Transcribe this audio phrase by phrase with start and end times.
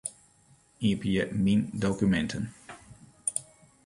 [0.91, 2.43] Iepenje Myn dokuminten.